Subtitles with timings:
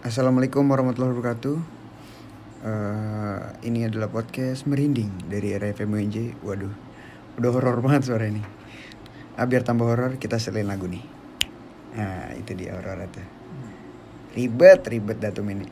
[0.00, 1.56] Assalamualaikum warahmatullahi wabarakatuh.
[2.60, 6.40] Eh, ini adalah podcast merinding dari RFM UNJ.
[6.40, 6.72] Waduh,
[7.36, 8.40] udah horor banget suara ini.
[9.36, 11.04] Ah, biar tambah horor kita selain lagu nih.
[12.00, 13.20] Nah, itu dia horor itu.
[14.40, 15.68] Ribet, ribet datum ini.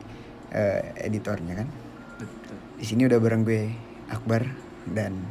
[0.53, 1.67] Eh, editornya kan.
[2.21, 2.57] Betul.
[2.77, 3.69] Di sini udah bareng gue
[4.09, 4.45] Akbar
[4.89, 5.25] dan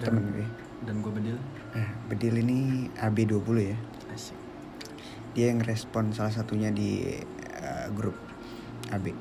[0.00, 0.46] Dan, temen gue.
[0.88, 1.36] dan gue bedil.
[1.76, 3.78] Nah, Bedil ini AB20 ya.
[4.08, 4.36] Asik.
[5.34, 7.04] Dia yang respon salah satunya di
[7.92, 8.16] grup
[8.94, 9.12] AB.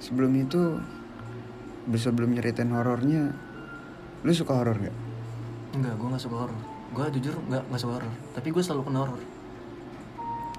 [0.00, 0.80] Sebelum itu
[1.90, 3.34] sebelum nyeritain horornya,
[4.24, 4.96] lu suka horor nggak?
[5.76, 6.60] Enggak, gue gak suka horor.
[6.90, 8.12] Gue jujur gak, gak suka horor.
[8.34, 9.20] Tapi gue selalu kena horor.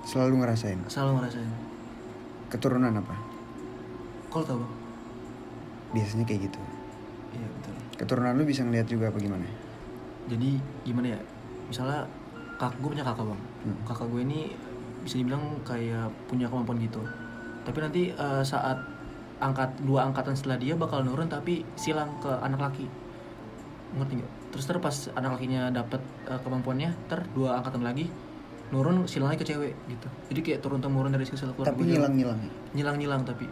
[0.08, 0.80] Selalu ngerasain.
[0.88, 1.52] Selalu ngerasain.
[2.52, 3.16] Keturunan apa?
[4.32, 4.73] Kau tau bang?
[5.91, 6.59] Biasanya kayak gitu.
[7.35, 7.76] Iya betul.
[7.99, 9.43] Keturunan lu bisa ngeliat juga apa gimana?
[10.32, 11.20] Jadi gimana ya?
[11.68, 12.07] Misalnya
[12.55, 13.41] kak gue punya kakak bang.
[13.68, 13.77] Hmm.
[13.84, 14.40] Kakak gue ini
[15.04, 17.02] bisa dibilang kayak punya kemampuan gitu.
[17.66, 18.78] Tapi nanti eh, saat
[19.41, 22.85] angkat dua angkatan setelah dia bakal nurun tapi silang ke anak laki.
[23.98, 24.32] Ngerti gak?
[24.55, 28.08] Terus ter pas anak lakinya dapet eh, kemampuannya, ter dua angkatan lagi
[28.71, 30.08] nurun silang lagi ke cewek gitu.
[30.32, 31.76] Jadi kayak turun temurun dari silsilah keluarga.
[31.76, 31.99] Tapi gitu.
[31.99, 32.40] ngilang-ngilang.
[32.71, 33.46] nyilang-nyilang tapi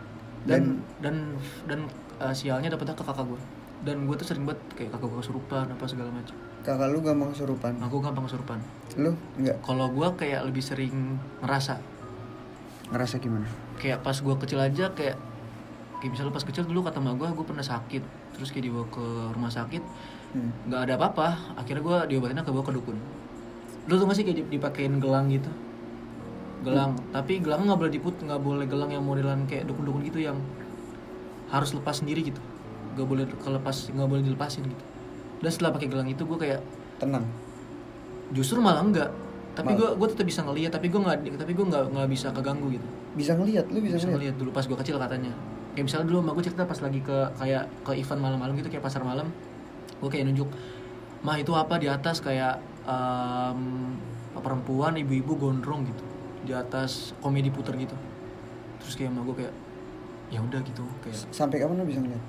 [0.47, 1.35] dan dan
[1.67, 1.79] dan,
[2.23, 3.41] uh, sialnya dapetnya ke kakak gue
[3.83, 7.31] dan gue tuh sering banget kayak kakak gue kesurupan apa segala macam Kakak lu gampang
[7.31, 7.73] kesurupan.
[7.79, 8.59] aku gampang kesurupan.
[8.97, 9.15] Lu?
[9.37, 9.63] Nggak?
[9.63, 11.79] Kalau gue kayak lebih sering ngerasa.
[12.89, 13.47] Ngerasa gimana?
[13.79, 15.15] kayak pas gue kecil aja kayak
[15.97, 18.03] kayak misalnya pas kecil dulu kata mak gue gue pernah sakit.
[18.35, 19.83] Terus kayak dibawa ke rumah sakit
[20.29, 20.51] Hmm.
[20.67, 21.27] nggak ada apa-apa.
[21.55, 22.99] Akhirnya gue diobatinnya ke bawa ke dukun.
[23.87, 25.49] Lu tuh gak sih kayak dip- dipakein gelang gitu?
[26.61, 26.99] Gelang.
[27.09, 30.37] Tapi gelangnya nggak boleh diput nggak boleh gelang yang modelan kayak dukun-dukun gitu yang
[31.47, 32.37] harus lepas sendiri gitu.
[32.93, 34.85] Nggak boleh kelepas nggak boleh dilepasin gitu
[35.39, 36.59] dan setelah pakai gelang itu gue kayak
[36.99, 37.23] Tenang.
[38.35, 39.09] justru malah enggak.
[39.55, 42.67] Tapi gue gue tetap bisa ngeliat tapi gue nggak tapi gue nggak nggak bisa keganggu
[42.71, 42.87] gitu.
[43.17, 44.35] Bisa ngeliat, lu bisa, bisa ngeliat?
[44.39, 45.33] dulu pas gue kecil katanya.
[45.75, 48.83] Kayak misalnya dulu sama gue cerita pas lagi ke kayak ke event malam-malam gitu kayak
[48.83, 49.27] pasar malam.
[49.99, 50.47] Gue kayak nunjuk
[51.23, 52.23] mah itu apa di atas?
[52.23, 53.59] Kayak em,
[54.39, 56.03] perempuan ibu-ibu gondrong gitu.
[56.47, 57.95] Di atas komedi puter gitu.
[58.79, 59.53] Terus kayak sama gue kayak
[60.31, 60.83] ya udah gitu.
[61.03, 62.23] Kayak Sampai kapan lu bisa ngeliat?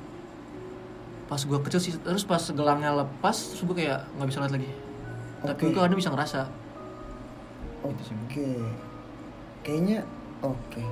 [1.31, 4.71] Pas gue kecil sih terus pas gelangnya lepas terus gue kayak nggak bisa lihat lagi
[5.41, 5.73] tapi Oke.
[5.73, 6.41] gue kadang bisa ngerasa
[7.81, 7.97] Oke.
[7.97, 8.61] Gitu sih.
[9.65, 10.05] Kayaknya
[10.45, 10.85] oke.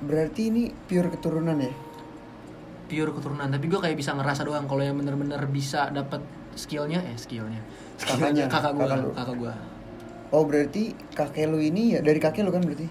[0.00, 1.72] Berarti ini pure keturunan ya?
[2.86, 6.22] pure keturunan tapi gue kayak bisa ngerasa doang kalau yang bener-bener bisa dapat
[6.54, 7.60] skillnya eh skillnya
[7.96, 9.52] Kakaknya, kakak gue kakak gue
[10.34, 12.86] Oh berarti kakek lu ini ya dari kakek lu kan berarti?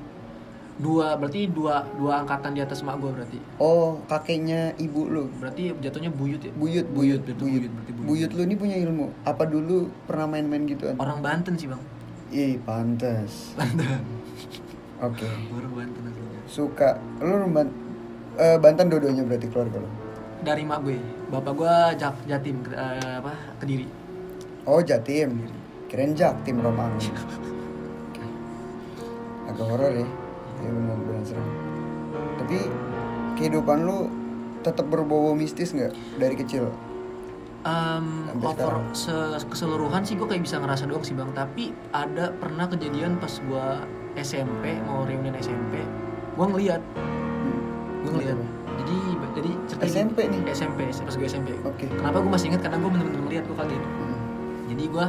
[0.75, 5.23] Dua berarti dua dua angkatan di atas mak gue berarti Oh kakeknya ibu lu.
[5.33, 7.39] berarti jatuhnya buyut ya Buyut, buyut buyut, buyut.
[7.39, 9.05] buyut berarti buyut, Buyut lu ini punya ilmu.
[9.23, 10.93] Apa dulu pernah main-main gituan?
[10.95, 11.81] orang Banten sih bang
[12.27, 13.53] Ih pantas.
[13.53, 14.01] Banten
[14.97, 15.25] Oke.
[15.49, 16.89] orang Banten aslinya Suka.
[17.17, 17.75] Lu orang Ban-
[18.35, 19.87] eh, Banten dua-duanya berarti keluarga lu.
[20.37, 23.83] dari mak gue bapak gue jak jatim ke- eh, apa kediri
[24.63, 25.41] Oh Jatim.
[25.85, 26.97] Keren Jaktim Romang.
[29.45, 30.07] Agak horor ya.
[30.59, 31.47] Ya benar benar serem.
[32.37, 32.57] Tapi
[33.35, 34.07] kehidupan lu
[34.61, 36.71] tetap berbau mistis nggak dari kecil?
[37.61, 42.29] Um, Sampai over se- keseluruhan sih gue kayak bisa ngerasa doang sih bang tapi ada
[42.31, 43.65] pernah kejadian pas gue
[44.15, 45.81] SMP mau reunian SMP
[46.31, 46.77] gue ngeliat
[47.99, 48.37] gue ngeliat
[48.77, 48.97] jadi
[49.33, 50.45] jadi cerita SMP nih?
[50.47, 51.89] SMP pas gue SMP Oke.
[51.89, 54.17] kenapa gue masih ingat karena gue bener-bener ngeliat gue kaget Hmm.
[54.69, 55.05] jadi gue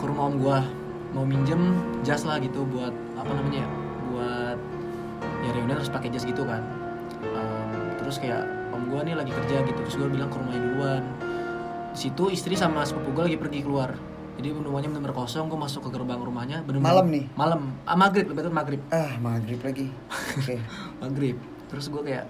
[0.00, 0.58] ke rumah om gue
[1.12, 1.60] mau minjem
[2.00, 3.81] jas lah gitu buat apa namanya ya ya
[5.52, 6.62] reunian harus pakai jas gitu kan.
[7.22, 7.70] Em,
[8.00, 8.42] terus kayak
[8.72, 9.80] om gue nih lagi kerja gitu.
[9.86, 11.02] Terus gue bilang ke rumahnya duluan.
[11.92, 13.92] Di situ istri sama sepupu gue lagi pergi keluar.
[14.32, 17.28] Jadi rumahnya bener-bener kosong gue masuk ke gerbang rumahnya bener Malam nih?
[17.36, 17.76] malam.
[17.84, 18.80] Ah, maghrib lebih tepatnya maghrib.
[18.88, 19.86] Ah maghrib lagi.
[20.08, 20.56] Oke.
[21.04, 21.36] maghrib.
[21.68, 22.24] Terus gue kayak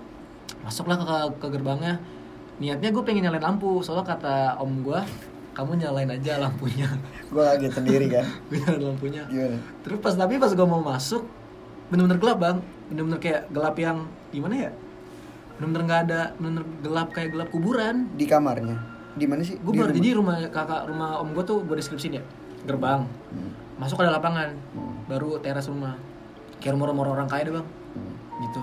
[0.66, 1.06] masuklah ke,
[1.38, 2.02] ke gerbangnya.
[2.58, 4.98] Niatnya gue pengen nyalain lampu soalnya kata om gue
[5.52, 6.88] kamu nyalain aja lampunya.
[7.32, 8.24] Gue kaget sendiri kan.
[8.50, 9.22] gue nyalain lampunya.
[9.28, 9.58] Gimana?
[9.84, 11.22] terus pas tapi pas gue mau masuk
[11.86, 12.58] bener-bener gelap bang
[12.92, 13.98] bener-bener kayak gelap yang
[14.28, 14.70] gimana ya
[15.56, 18.76] bener-bener nggak ada bener-bener gelap kayak gelap kuburan Di kamarnya?
[19.12, 19.56] Di mana sih?
[19.56, 19.98] gue Di baru rumah?
[19.98, 22.24] jadi rumah kakak rumah om gue tuh gue deskripsiin ya
[22.62, 23.50] gerbang Hmm.
[23.76, 24.94] masuk ada lapangan Hmm.
[25.06, 25.96] baru teras rumah
[26.58, 28.14] kayak rumah-rumah orang kaya deh bang Hmm.
[28.40, 28.62] gitu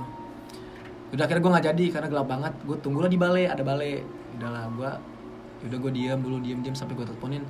[1.10, 4.02] udah akhirnya gue nggak jadi karena gelap banget gue tunggulah di balai ada balai
[4.36, 4.92] udahlah gue
[5.66, 7.44] udah gue diam dulu diam diam sampai gue teleponin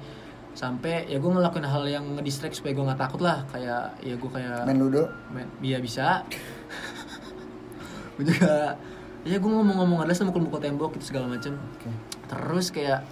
[0.51, 4.29] sampai ya gue ngelakuin hal yang ngedistract supaya gue nggak takut lah kayak ya gue
[4.29, 5.07] kayak Main ludo?
[5.31, 6.25] main iya bisa
[8.17, 8.75] gue juga
[9.23, 11.87] ya gue ngomong-ngomong ada sama mukul-mukul tembok gitu segala macem Oke.
[12.27, 13.03] terus kayak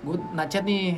[0.00, 0.96] gue ngechat nih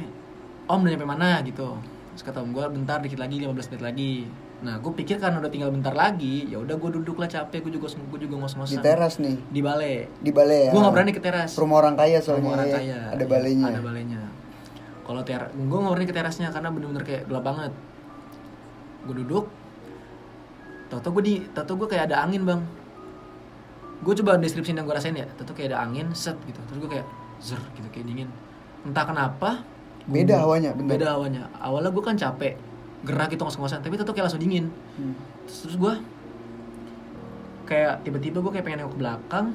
[0.66, 1.74] om udah nyampe mana gitu
[2.14, 4.14] terus kata om gue bentar dikit lagi 15 menit lagi
[4.62, 7.72] nah gue pikir kan udah tinggal bentar lagi ya udah gue duduk lah capek gue
[7.74, 10.70] juga gue juga ngos-ngosan Di teras nih, di balai di balai ya.
[10.70, 12.46] gue nggak berani ke teras Rumah orang kaya soalnya.
[12.46, 12.76] Rumah orang ya.
[12.78, 13.66] kaya Ada iya, balainya.
[13.66, 14.20] ada balainya
[15.02, 17.72] kalau ter gue berani ke terasnya karena bener-bener kayak gelap banget.
[19.02, 19.46] Gue duduk
[20.86, 22.60] tau gue di tau gue kayak ada angin bang.
[24.02, 26.58] Gue coba deskripsi yang gue rasain ya tau kayak ada angin set gitu.
[26.68, 27.06] Terus gue kayak
[27.38, 28.28] zer gitu kayak dingin.
[28.82, 29.62] Entah kenapa
[30.02, 30.98] Beda gua- bener.
[30.98, 32.58] beda hawanya awalnya gue kan capek
[33.06, 34.66] gerak gitu ngos-ngosan tapi tetap kayak langsung dingin.
[34.98, 35.14] Hmm.
[35.46, 35.94] terus, terus gue
[37.64, 39.46] kayak tiba-tiba gue kayak pengen nengok ke belakang.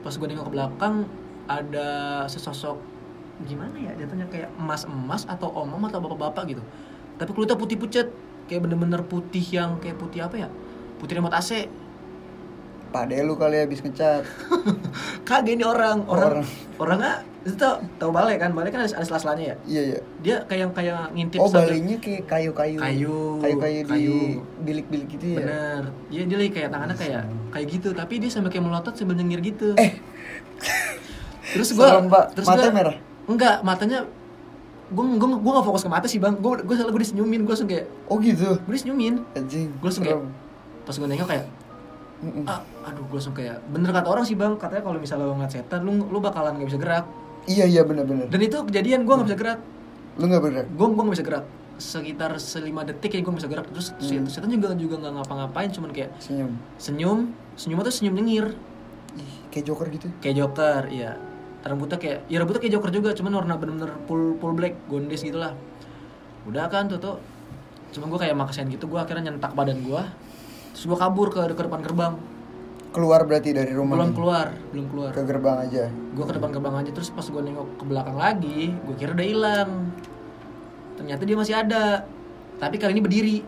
[0.00, 0.94] Pas gue nengok ke belakang
[1.48, 1.88] ada
[2.28, 2.76] sesosok
[3.44, 3.92] gimana ya?
[3.94, 6.62] Jatuhnya kayak emas-emas atau om-om atau bapak-bapak gitu.
[7.14, 8.08] Tapi kulitnya putih pucet.
[8.48, 10.48] Kayak bener-bener putih yang kayak putih apa ya?
[10.96, 11.68] Putih remote AC
[12.88, 14.24] Pak De lu kali habis ngecat.
[15.28, 16.08] kagak ini orang.
[16.08, 16.46] Orang orang.
[16.80, 17.12] orangnya
[17.44, 18.56] itu tau tau balai kan?
[18.56, 19.56] Balai kan ada, ada sela-selanya ya?
[19.68, 20.00] Iya, iya.
[20.24, 22.80] dia kayak kayak ngintip Oh, balainya kayak kayu-kayu.
[22.80, 24.04] Kayu, Kayu-kayu di
[24.64, 25.38] bilik-bilik gitu ya.
[25.38, 25.82] bener.
[26.08, 27.88] Dia dia lagi kayak tangannya kayak kayak gitu.
[27.92, 29.76] Tapi dia sambil kayak melotot sambil nyengir gitu.
[29.76, 29.92] Eh,
[31.52, 32.96] terus gua serem, terus Matanya gua- merah?
[33.28, 34.08] Enggak matanya
[34.88, 37.52] gua gua gua gak fokus ke mata sih bang gua gua salah gua disenyumin gua
[37.52, 38.56] langsung kayak oh gitu.
[38.58, 39.68] gua disenyumin Anjing.
[39.76, 40.18] gua langsung kayak
[40.82, 41.44] pas gua nengok kayak
[42.44, 45.52] ah aduh gua langsung kayak bener kata orang sih bang katanya kalau misalnya lo ngeliat
[45.52, 47.06] setan lu lu bakalan nggak bisa gerak
[47.44, 48.28] Iya, iya benar-benar.
[48.28, 49.60] dan itu kejadian gua nggak bisa gerak
[50.16, 50.66] Lu nggak bergerak?
[50.70, 51.44] gua gua nggak bisa gerak
[51.78, 54.26] sekitar selima detik ya nggak bisa gerak terus Hmm.
[54.26, 56.52] setan juga juga nggak ngapa-ngapain cuman kayak Senyum.
[56.76, 57.18] senyum
[57.54, 58.46] senyumnya tuh senyum nyengir
[59.14, 60.08] Ih, kayak Joker gitu.
[60.18, 61.14] kayak Joker iya
[61.66, 65.38] rambutnya kayak ya rambutnya kayak Joker juga cuman warna bener-bener full full black gondes gitu
[65.42, 65.52] lah
[66.46, 67.16] udah kan tuh tuh
[67.92, 70.02] cuma gue kayak maksain gitu gue akhirnya nyentak badan gue
[70.72, 72.14] terus gue kabur ke ke depan gerbang.
[72.88, 74.00] Keluar berarti dari rumah.
[74.00, 75.10] belum keluar belum keluar.
[75.12, 75.84] Ke gerbang aja.
[75.92, 79.26] gue ke depan gerbang aja terus pas gue nengok ke belakang lagi gue kira udah
[79.28, 79.70] hilang.
[80.96, 82.06] Ternyata dia masih ada
[82.56, 83.38] tapi kali ini berdiri.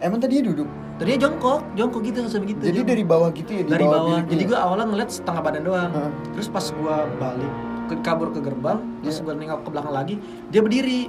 [0.00, 0.89] Emang tadi dia duduk?
[1.02, 2.90] Dia jongkok jongkok gitu sampai gitu Jadi jongkok.
[2.92, 3.62] dari bawah gitu ya?
[3.64, 6.10] Di dari bawah bilik jadi gue awalnya ngeliat setengah badan doang Heeh.
[6.36, 7.52] terus pas gue balik
[7.86, 9.24] ke kabur ke gerbang terus Iya.
[9.24, 10.14] gue nengok ke belakang lagi
[10.48, 11.00] dia berdiri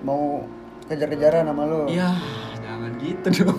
[0.00, 0.44] mau
[0.88, 1.86] kejar-kejaran sama lu.
[1.86, 2.18] Iya,
[2.58, 3.58] jangan gitu dong.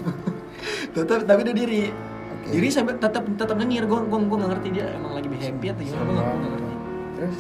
[0.98, 1.84] tetap tapi dia diri.
[1.88, 2.48] Oke.
[2.52, 3.88] Diri sampai tetap tetap nyengir.
[3.88, 6.04] Gue gue gue nggak ngerti dia emang lagi happy atau gimana.
[6.04, 6.74] Gue nggak ngerti.
[7.16, 7.38] Terus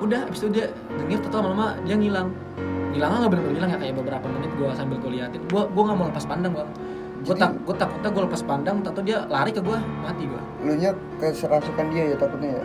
[0.00, 0.66] Udah, abis itu dia
[0.96, 2.28] nyengir, tetap lama-lama dia ngilang.
[2.92, 5.40] Ngilangnya nggak benar-benar ngilang ya kayak beberapa menit gue sambil gue liatin.
[5.48, 6.68] Gue gue nggak mau lepas pandang bang.
[7.20, 10.42] Gue tak gue takutnya gue lepas pandang, tato dia lari ke gue, mati gue.
[10.60, 12.64] lu nya keserasukan dia ya takutnya ya?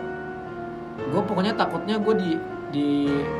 [1.12, 2.30] Gue pokoknya takutnya gue di
[2.72, 2.86] di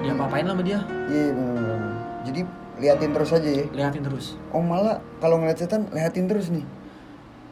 [0.05, 0.81] di apa-apain lah sama dia.
[1.09, 1.81] Iya benar.
[2.25, 2.41] Jadi
[2.77, 3.65] liatin terus aja ya.
[3.73, 4.27] Liatin terus.
[4.53, 6.65] Oh malah kalau ngeliat setan liatin terus nih.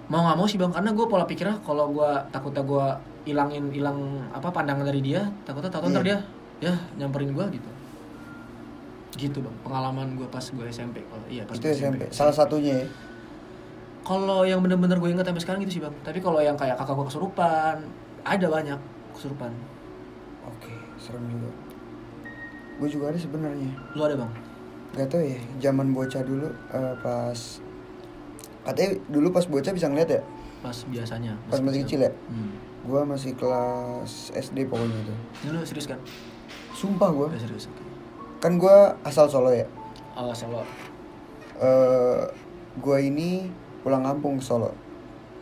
[0.04, 2.86] mau nggak mau sih bang karena gue pola pikirnya kalau gue takutnya gue
[3.24, 6.20] ilangin hilang apa pandangan dari dia takutnya tahu ntar dia
[6.60, 6.76] Iya.
[6.76, 7.70] ya nyamperin gue gitu
[9.16, 12.02] gitu bang pengalaman gue pas gue SMP kalau iya pas Itu gua SMP.
[12.12, 12.86] Salah satunya ya.
[14.04, 16.94] Kalau yang bener-bener gue inget sampai sekarang gitu sih bang tapi kalau yang kayak kakak
[16.94, 17.76] gue kesurupan
[18.22, 18.78] ada banyak
[19.12, 19.52] kesurupan
[20.44, 20.68] Oke,
[20.98, 21.48] serem juga.
[22.76, 23.70] Gue juga ada sebenarnya.
[23.90, 24.32] lu ada bang
[24.92, 27.38] Gak tau ya, zaman bocah dulu eh, pas
[28.62, 30.22] katanya dulu pas bocah bisa ngeliat ya,
[30.60, 32.12] pas biasanya pas masih kecil ya.
[32.28, 32.52] hmm.
[32.84, 35.14] Gua masih kelas SD pokoknya itu.
[35.40, 35.96] ini lu serius kan
[36.70, 37.26] Sumpah gua.
[37.26, 37.64] udah serius
[38.38, 39.64] Kan gua asal Solo ya.
[40.14, 40.60] oh solo
[41.56, 42.22] Eh
[42.76, 43.48] gua ini
[43.84, 44.72] pulang kampung ke Solo.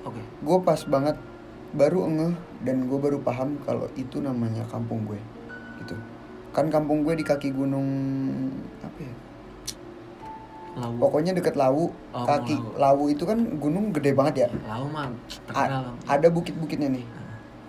[0.02, 0.18] oke.
[0.42, 1.14] Gue pas banget
[1.72, 2.34] baru ngeh
[2.66, 5.16] dan gue baru paham kalau itu namanya kampung gue
[5.80, 5.94] gitu.
[6.52, 7.86] Kan kampung gue di kaki gunung
[8.82, 9.14] apa ya?
[10.72, 12.76] Lawu pokoknya deket Lawu Oh, kaki Lawu.
[12.76, 14.48] Lawu itu kan gunung gede banget ya?
[14.68, 15.08] Lawu mah
[15.48, 17.06] terkenal ada bukit-bukitnya nih.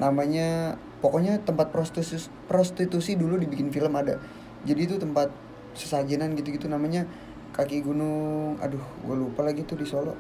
[0.02, 4.20] Namanya pokoknya tempat prostitusi prostitusi dulu dibikin film ada.
[4.66, 5.32] Jadi itu tempat
[5.78, 7.08] sesajenan gitu-gitu namanya
[7.56, 8.60] kaki gunung.
[8.60, 10.18] Aduh gue lupa lagi tuh di Solo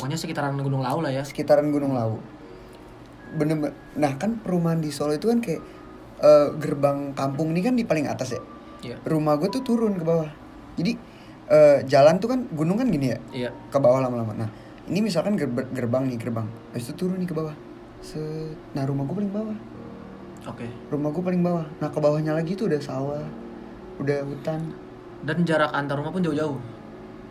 [0.00, 1.22] pokoknya sekitaran gunung lawu lah ya.
[1.22, 2.40] Sekitaran gunung Lawu
[3.30, 5.62] bener nah kan perumahan di Solo itu kan kayak
[6.18, 8.42] eh, gerbang kampung ini kan di paling atas ya?
[8.80, 8.96] Iya.
[9.04, 10.30] Rumah gue tuh turun ke bawah.
[10.74, 10.92] Jadi
[11.50, 13.18] eh, jalan tuh kan gunung kan gini ya?
[13.30, 13.50] Iya.
[13.70, 14.34] Ke bawah lama-lama.
[14.34, 14.48] Nah
[14.90, 16.48] ini misalkan gerb- gerbang nih gerbang.
[16.74, 17.54] Habis itu turun nih ke bawah.
[18.00, 18.56] Set.
[18.72, 19.58] nah rumah gue paling bawah.
[20.48, 20.66] Oke.
[20.88, 21.66] Rumah gue paling bawah.
[21.78, 23.24] Nah ke bawahnya lagi tuh udah sawah
[24.00, 24.72] udah hutan.
[25.20, 26.56] Dan jarak antar rumah pun jauh-jauh?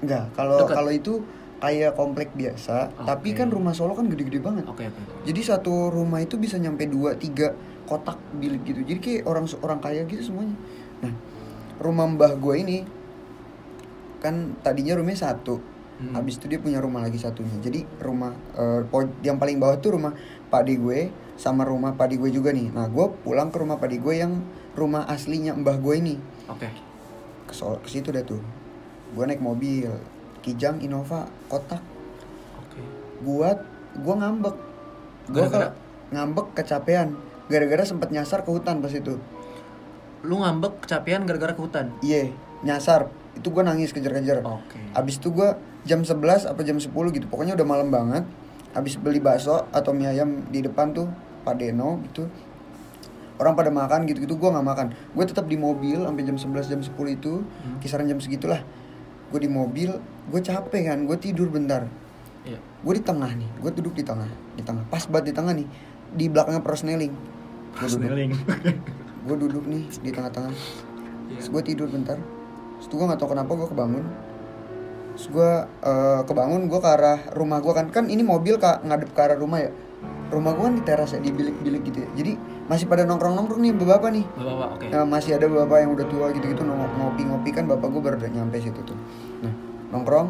[0.06, 1.20] Enggak kalau kalau itu
[1.60, 3.44] kayak komplek biasa tapi Oke.
[3.44, 4.64] kan rumah Solo kan gede-gede banget.
[4.66, 5.28] Oke oke oke.
[5.28, 7.52] jadi satu rumah itu bisa nyampe dua tiga
[7.84, 8.82] kotak bilik gitu.
[8.88, 10.56] Jadi kayak orang orang kaya gitu semuanya.
[11.04, 11.14] Nah
[11.84, 12.78] rumah mbah gue ini
[14.24, 15.60] kan tadinya rumahnya satu.
[16.00, 16.16] Hmm.
[16.16, 17.60] habis itu dia punya rumah lagi satunya.
[17.60, 18.32] Jadi rumah
[18.88, 20.16] po- yang paling bawah tuh rumah
[20.48, 22.72] pak de gue sama rumah pak gue juga nih.
[22.72, 24.40] Nah gue pulang ke rumah pak gue yang
[24.80, 26.16] rumah aslinya mbah gue ini.
[26.48, 26.72] Oke.
[27.44, 28.40] Ke Solo- ke situ dah tuh.
[29.12, 29.92] Gue naik mobil
[30.42, 31.82] kijang Innova kotak.
[33.20, 33.60] Kuat
[33.96, 34.56] gue ngambek.
[35.30, 35.76] Gue Gara-gara?
[36.10, 37.20] ngambek kecapean.
[37.50, 39.20] Gara-gara sempet nyasar ke hutan pas itu.
[40.24, 41.92] Lu ngambek kecapean gara-gara ke hutan.
[42.00, 43.08] iya nyasar.
[43.36, 44.44] Itu gue nangis kejar-kejar.
[44.44, 44.80] Oke.
[44.92, 45.56] abis itu gue
[45.88, 48.24] jam 11 apa jam 10 gitu pokoknya udah malam banget.
[48.72, 51.08] Abis beli bakso atau mie ayam di depan tuh
[51.44, 52.28] Pak Deno gitu.
[53.40, 54.88] Orang pada makan gitu gitu gue nggak makan.
[55.16, 57.34] Gue tetap di mobil sampai jam 11 jam 10 itu
[57.80, 58.60] kisaran jam segitulah.
[59.32, 59.96] Gue di mobil
[60.30, 61.86] gue capek kan gue tidur bentar.
[62.40, 62.56] Iya.
[62.56, 65.68] gue di tengah nih gue duduk di tengah di tengah pas banget di tengah nih
[66.10, 67.12] di belakangnya prosneling
[67.76, 68.08] gue duduk.
[68.08, 68.32] Snelling.
[69.28, 70.50] gue duduk nih di tengah-tengah.
[70.50, 71.38] Iya.
[71.38, 72.18] terus gue tidur bentar.
[72.80, 74.06] Terus gue nggak tahu kenapa gue kebangun.
[75.14, 75.52] Terus gue
[75.84, 77.86] eh, kebangun gue ke arah rumah gue kan.
[77.92, 79.72] Kan ini mobil kak ngadep ke arah rumah ya.
[80.30, 82.10] Rumah gue kan di teras ya di bilik-bilik gitu ya.
[82.16, 82.32] Jadi
[82.66, 84.26] masih pada nongkrong-nongkrong nih bapak nih.
[84.34, 84.86] Bapak, oke.
[84.88, 88.32] Nah, masih ada bapak yang udah tua gitu-gitu nong- ngopi-ngopi kan bapak gue baru udah
[88.32, 88.98] nyampe situ tuh.
[89.44, 89.54] Nah
[89.90, 90.30] nongkrong?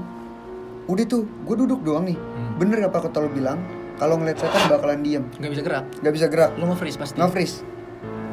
[0.90, 2.18] Udah tuh gue duduk doang nih.
[2.18, 2.58] Hmm.
[2.60, 3.62] bener apa kata lo bilang?
[4.00, 5.28] Kalau ngeliat setan bakalan diem.
[5.44, 5.86] Nggak bisa gerak.
[6.00, 6.52] nggak bisa gerak.
[6.56, 7.20] Lu nge-freeze pasti.
[7.20, 7.68] nge-freeze.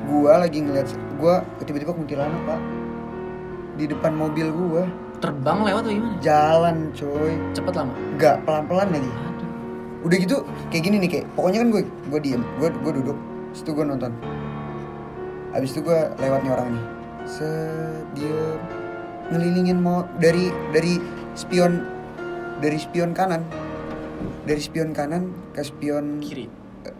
[0.06, 0.86] Gua lagi ngeliat
[1.18, 2.60] gua tiba-tiba kuntilanak pak.
[3.74, 4.86] Di depan mobil gua.
[5.18, 6.16] Terbang lewat atau gimana?
[6.22, 7.34] jalan coy.
[7.50, 7.94] Cepet lama.
[8.14, 9.10] nggak pelan-pelan lagi.
[9.10, 9.50] Aduh.
[10.06, 10.36] udah gitu
[10.70, 11.82] kayak gini nih kayak pokoknya kan gue
[12.14, 12.42] gue diem.
[12.62, 13.18] Gue gue duduk.
[13.50, 14.12] Terus itu gue nonton.
[15.50, 16.84] Abis itu gue lewat nih orang nih.
[17.26, 18.38] Set dia
[19.34, 21.02] ngelilingin mau dari dari
[21.36, 21.84] spion
[22.58, 23.44] dari spion kanan.
[24.42, 26.48] Dari spion kanan ke spion Kiri.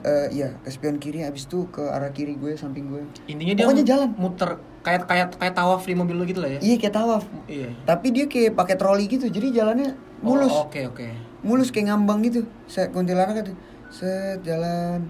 [0.02, 3.02] eh, iya ke spion kiri abis itu ke arah kiri gue samping gue.
[3.26, 4.10] Intinya dia Pokoknya jalan.
[4.16, 4.50] muter
[4.82, 6.60] kayak kayak kayak tawaf di mobil lu gitu lah ya.
[6.60, 7.22] iya kayak tawaf.
[7.46, 7.70] Iya.
[7.82, 10.50] tapi dia kayak pakai troli gitu jadi jalannya mulus.
[10.50, 11.06] Oh, Oke, oke.
[11.40, 12.46] mulus kayak ngambang gitu.
[12.66, 13.54] Saya kuntilanak itu
[13.88, 15.06] set jalan.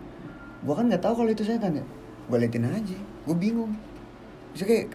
[0.60, 1.84] Gua kan nggak tahu kalau itu setan ya.
[2.28, 2.96] Gua liatin aja.
[3.24, 3.72] Gua bingung.
[4.52, 4.92] Bisa kayak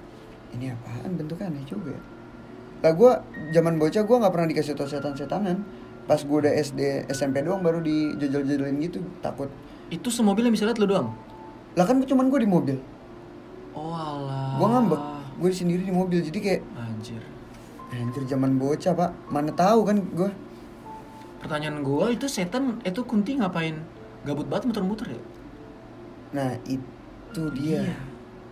[0.51, 2.01] ini apaan bentuknya aneh juga ya
[2.81, 3.11] lah gua
[3.49, 5.61] zaman bocah gua nggak pernah dikasih tau setan-setanan
[6.03, 9.49] pas gua udah SD SMP doang baru dijajal-jajalin gitu takut
[9.87, 11.11] Itu semobil yang bisa lihat lu doang.
[11.71, 12.77] lah kan cuman gua di mobil
[13.71, 14.57] Oh alah.
[14.57, 15.01] gua ngambek
[15.37, 17.21] gua sendiri di mobil jadi kayak Anjir.
[17.89, 20.31] anjir zaman bocah pak mana tahu kan gua
[21.37, 23.77] Pertanyaan gua itu setan itu kunti ngapain
[24.21, 25.21] gabut banget muter-muter ya?
[26.31, 27.95] nah itu dia Iya.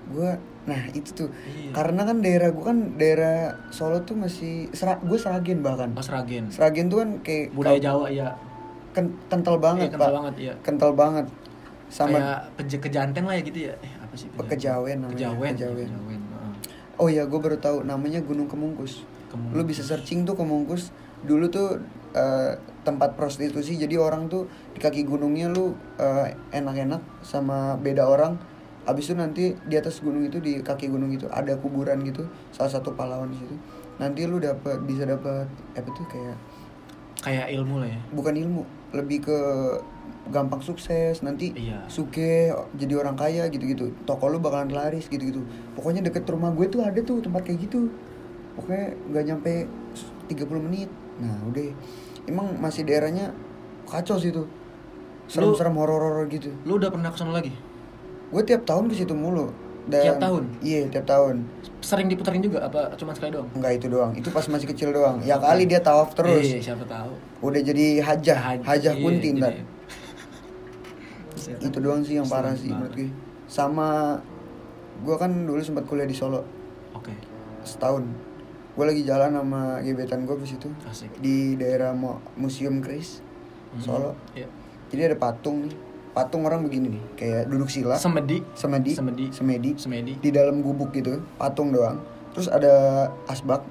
[0.08, 0.30] gua
[0.70, 1.74] nah itu tuh Iya.
[1.74, 6.48] karena kan daerah gua kan daerah Solo tuh masih sera, gue Seragen bahkan Pas Ragen.
[6.48, 8.38] Seragen tuh kan kayak Budaya Jawa ya.
[8.90, 10.54] ken- kental banget Iya, kental pak banget iya.
[10.62, 11.26] kental banget
[11.88, 13.74] sama Kayak peje kejanten lah ya gitu ya.
[13.80, 14.30] Eh apa sih?
[14.30, 15.54] Kejawen namanya, Kejawen.
[15.54, 15.88] kejawen.
[15.90, 16.22] Kejawen.
[16.22, 16.54] heeh.
[16.96, 19.56] oh ya gue baru tahu namanya Gunung Kemungkus Kemungkus.
[19.56, 25.04] lu bisa searching tuh Kemungkus dulu tuh eh, tempat prostitusi jadi orang tuh di kaki
[25.04, 28.36] gunungnya lu eh, enak-enak sama beda orang
[28.90, 32.70] abis itu nanti di atas gunung itu di kaki gunung itu ada kuburan gitu salah
[32.70, 33.56] satu pahlawan di situ.
[33.98, 36.38] Nanti lu dapat bisa dapat apa tuh kayak
[37.20, 38.00] Kayak ilmu lah ya.
[38.10, 38.62] bukan ilmu
[38.96, 39.38] lebih ke
[40.28, 41.20] gampang sukses.
[41.20, 41.84] Nanti Iya.
[41.86, 43.92] suke jadi orang kaya gitu-gitu.
[44.04, 45.44] Toko lu bakalan laris gitu-gitu.
[45.76, 47.92] Pokoknya deket rumah gue tuh ada tuh tempat kayak gitu.
[48.56, 49.52] Pokoknya nggak nyampe
[50.28, 50.90] 30 menit.
[51.20, 51.70] Nah udah.
[52.24, 53.36] Emang masih daerahnya
[53.84, 54.48] kacau sih tuh.
[55.28, 56.50] Serem-serem horor-horor gitu.
[56.64, 57.52] Lu udah pernah ke sana lagi?
[58.30, 59.50] Gue tiap tahun ke situ mulu.
[59.90, 60.44] Tiap tahun?
[60.62, 61.50] iya tiap tahun.
[61.82, 63.50] Sering diputerin juga apa cuma sekali doang?
[63.52, 64.12] Enggak itu doang.
[64.14, 65.18] Itu pas masih kecil doang.
[65.24, 66.46] Ya kali dia tawaf terus.
[66.46, 67.18] Iya, siapa tahu.
[67.42, 69.54] udah jadi hajah Haj- hajah iya, kunti ntar.
[71.34, 71.62] Setan.
[71.66, 73.10] itu doang sih yang parah sih menurut gue
[73.48, 74.20] sama
[75.00, 76.46] gue kan dulu sempat kuliah di Solo.
[76.94, 77.16] Oke,
[77.64, 78.06] setahun.
[78.76, 80.70] Gue lagi jalan sama gebetan gue di situ.
[81.18, 81.98] Di daerah
[82.36, 83.26] Museum Kris
[83.70, 83.82] Mhm.
[83.82, 84.14] Solo.
[84.34, 84.46] Iya.
[84.90, 85.74] jadi ada patung nih
[86.20, 88.44] patung orang begini nih kayak duduk sila Semedi.
[88.54, 89.24] semedi Semedi.
[89.32, 90.14] semedi Semedi.
[90.20, 93.64] di dalam gubuk gitu patung doang terus ada asbak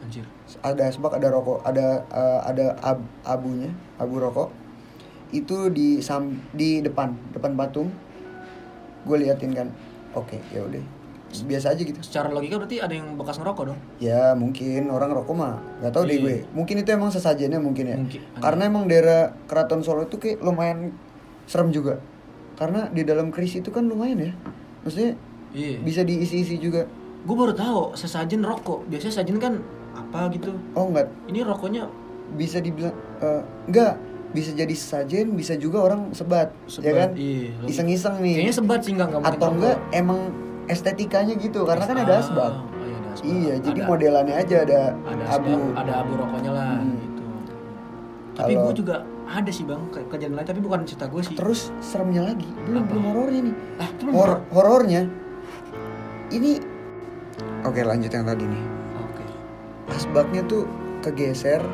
[0.00, 0.24] Anjir.
[0.60, 4.48] ada asbak ada rokok ada eh, ada ab- abunya abu rokok
[5.30, 7.92] itu di sam di depan depan patung
[9.02, 9.68] gue liatin kan
[10.12, 10.80] oke ya udah
[11.32, 13.78] biasa aja gitu Secara logika berarti ada yang bekas ngerokok dong?
[13.96, 16.22] ya mungkin orang rokok mah nggak tahu deh Iya.
[16.22, 18.20] gue mungkin itu emang sesajennya mungkin ya Mungkin.
[18.36, 20.92] karena emang daerah keraton Solo itu kayak lumayan
[21.44, 21.98] serem juga
[22.54, 24.32] karena di dalam kris itu kan lumayan ya
[24.80, 25.14] maksudnya
[25.52, 25.78] Iya.
[25.78, 26.88] bisa diisi-isi juga
[27.22, 28.82] Gue baru tahu sesajen rokok.
[28.88, 29.54] Biasanya sesajen kan
[29.92, 30.50] apa gitu.
[30.72, 31.86] oh enggak Ini rokoknya
[32.32, 33.94] bisa dibilang eh, enggak
[34.30, 37.52] bisa jadi sajen bisa juga orang sebat, ya Sebat, kan iya.
[37.62, 39.54] iseng-iseng nih kayaknya sebat sih nggak nggak mungkin atau rokok.
[39.54, 40.20] enggak emang
[40.66, 43.28] estetikanya gitu karena kan ada Ah, asbak oh iya, ada asbak.
[43.28, 46.96] iya jadi Ada- modelannya aja ada, ada abu abu ada abu rokoknya lah Hmm.
[46.96, 47.24] gitu
[48.32, 48.96] tapi gue juga
[49.32, 52.84] ada sih bang ke kejadian lain tapi bukan cerita gue sih terus seremnya lagi belum
[52.84, 52.88] Apa?
[52.92, 55.02] belum horornya nih ah Hor horornya
[56.28, 56.60] ini
[57.64, 58.62] oke lanjut yang tadi nih
[59.00, 59.24] oke
[59.96, 60.68] asbaknya tuh
[61.00, 61.64] kegeser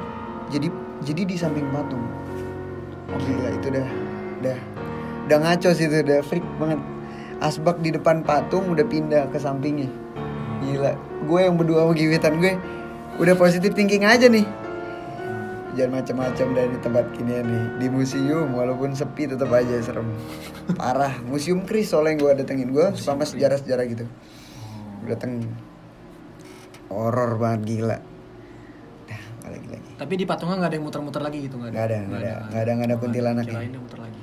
[0.55, 0.71] jadi
[1.03, 2.03] jadi di samping patung
[3.17, 3.88] Gila itu udah
[4.45, 4.59] udah
[5.25, 6.81] udah ngaco sih itu udah freak banget.
[7.38, 9.88] Asbak di depan patung udah pindah ke sampingnya.
[10.61, 10.93] Gila,
[11.25, 12.59] gue yang berdua sama gebetan gue
[13.17, 14.45] udah positif thinking aja nih.
[15.77, 20.09] Jangan macam-macam dari tempat ginian nih di museum walaupun sepi tetap aja serem.
[20.75, 24.05] Parah, museum Kris soalnya yang gue datengin gue sama sejarah-sejarah gitu.
[25.05, 25.45] Gue dateng
[26.89, 27.99] horor banget gila.
[29.49, 29.91] Lagi lagi.
[29.97, 32.33] Tapi di patungan nggak ada yang muter-muter lagi gitu nggak Nggak ada, nggak ada.
[32.49, 33.53] Nggak ada, nggak ada kuntilanaknya.
[33.53, 34.23] Kirain dia muter lagi.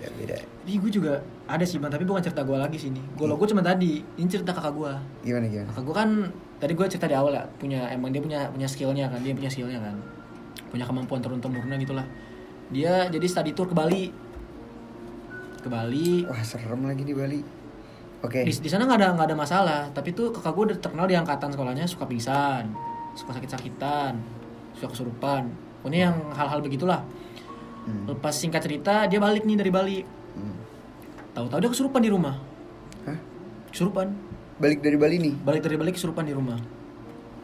[0.00, 0.36] Ya beda.
[0.40, 1.12] Tapi gue juga
[1.44, 3.00] ada sih bang, tapi bukan cerita gue lagi sini.
[3.18, 4.92] Gue lo gue cuma tadi, ini cerita kakak gue.
[5.26, 5.68] Gimana gimana?
[5.74, 6.10] Kakak gue kan
[6.62, 9.48] tadi gue cerita di awal ya, punya emang dia punya punya skillnya kan, dia punya
[9.48, 9.96] skillnya kan,
[10.70, 12.06] punya kemampuan turun temurun gitulah.
[12.70, 14.14] Dia jadi study tour ke Bali,
[15.60, 16.24] ke Bali.
[16.24, 17.40] Wah serem lagi di Bali.
[18.20, 18.44] Oke.
[18.44, 21.50] Di, di sana nggak ada nggak ada masalah, tapi tuh kakak gue terkenal di angkatan
[21.50, 22.68] sekolahnya suka pingsan,
[23.16, 24.20] suka sakit-sakitan,
[24.76, 25.48] suka kesurupan.
[25.80, 27.00] Pokoknya yang hal-hal begitulah.
[27.88, 28.04] Hmm.
[28.12, 29.98] Lepas singkat cerita dia balik nih dari Bali.
[30.36, 30.56] Hmm.
[31.32, 32.36] Tahu-tahu dia kesurupan di rumah.
[33.08, 33.18] Hah?
[33.72, 34.12] Kesurupan.
[34.60, 35.34] Balik dari Bali nih?
[35.40, 36.60] Balik dari Bali kesurupan di rumah.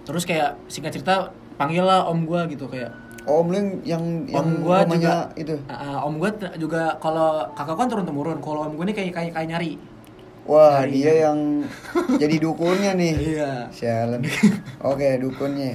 [0.05, 2.93] Terus kayak singkat cerita panggil lah om gua gitu kayak
[3.27, 5.59] Oh, Om lu yang yang, om gua juga itu.
[5.67, 8.39] Ah, om gua t- juga kalau kakak kan turun temurun.
[8.39, 9.75] Kalau om gua ini kayak kayak kayak nyari.
[10.47, 11.67] Wah, Dari- dia yang
[12.15, 13.15] jadi dukunnya nih.
[13.35, 13.67] Iya.
[13.69, 14.23] Sialan.
[14.87, 15.75] Oke, dukunnya.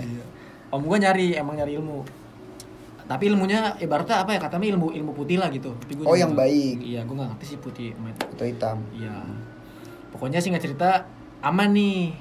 [0.71, 2.07] Om gua nyari emang nyari ilmu.
[3.03, 5.75] Tapi ilmunya ibaratnya apa ya katanya ilmu ilmu putih lah gitu.
[5.75, 6.77] Tapi gua Oh, yang nggak- baik.
[6.79, 7.91] Iya, gua nggak ngerti sih putih.
[8.31, 8.79] Atau hitam.
[8.95, 9.11] Iya.
[10.09, 11.03] Pokoknya singkat cerita
[11.43, 12.15] aman nih.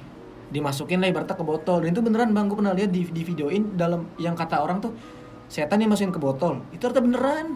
[0.51, 1.81] Dimasukin lah ibaratnya ke botol.
[1.81, 4.91] Dan itu beneran bang, gue pernah lihat di, di videoin dalam yang kata orang tuh
[5.51, 6.63] setan yang masukin ke botol.
[6.71, 7.47] Itu ternyata beneran.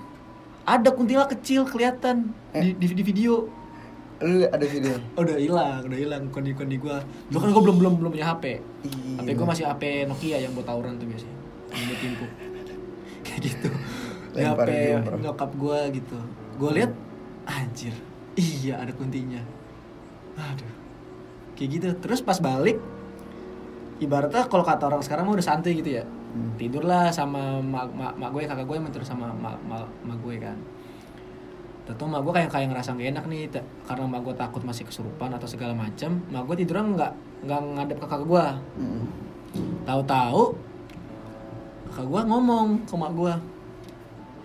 [0.66, 3.48] Ada kuntilanak kecil kelihatan di, di, di video.
[4.20, 5.00] Lu ada video?
[5.16, 6.98] Oh, udah hilang, udah hilang kondi kondi gue.
[7.32, 8.46] Dulu kan gue belum belum belum punya HP.
[8.88, 9.20] Iya.
[9.24, 11.38] HP gue masih HP Nokia yang buat tawuran tuh biasanya.
[11.72, 12.32] Yang buat timpuk.
[13.26, 13.70] Kayak gitu.
[14.36, 16.18] Di Lempar HP nyokap gue gitu.
[16.60, 16.92] Gue lihat
[17.48, 17.96] anjir.
[18.36, 19.44] Iya ada kuntinya.
[20.36, 20.74] Aduh.
[21.56, 21.88] Kayak gitu.
[22.04, 22.82] Terus pas balik
[24.00, 26.04] ibaratnya kalau kata orang sekarang mah udah santai gitu ya.
[26.04, 26.52] Hmm.
[26.60, 30.58] Tidurlah sama mak, mak, mak gue, kakak gue tidur sama mak, mak, mak gue kan.
[31.86, 33.42] Tentu mak gue kayak kayak ngerasa gak enak nih
[33.88, 36.20] karena mak gue takut masih kesurupan atau segala macam.
[36.28, 37.12] Mak gue tidurnya nggak
[37.46, 38.46] nggak ngadep ke kakak gue.
[38.82, 39.04] Mm-mm.
[39.88, 40.44] Tahu-tahu
[41.94, 43.34] kakak gue ngomong ke mak gue,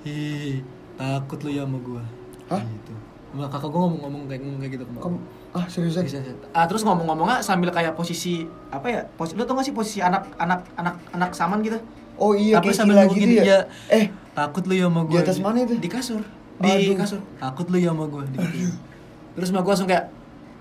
[0.01, 0.65] Hi,
[0.97, 2.03] takut lu ya sama gue.
[2.49, 2.63] Hah?
[2.63, 2.93] Gitu.
[3.35, 5.03] Mak kakak gue ngomong-ngomong kayak kayak gitu ke mak.
[5.51, 6.07] Ah seriusan?
[6.07, 6.35] Bisa, bisa.
[6.51, 9.01] Ah terus ngomong-ngomongnya sambil kayak posisi apa ya?
[9.11, 11.79] Posisi lu tau gak sih posisi anak anak anak anak saman gitu?
[12.21, 13.43] Oh iya, Tapi kayak sambil gila nunggu gitu ya.
[13.43, 13.59] iya.
[13.89, 15.13] Eh, Takut lu ya sama gue.
[15.13, 15.75] Di atas mana itu?
[15.75, 16.23] Di kasur.
[16.61, 16.95] Di Aduh.
[16.95, 17.21] kasur.
[17.37, 18.23] Takut lu ya sama gue.
[19.33, 20.05] Terus mak gue langsung kayak,